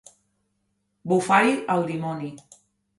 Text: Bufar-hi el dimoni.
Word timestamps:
Bufar-hi 1.13 1.55
el 1.77 1.89
dimoni. 1.93 2.37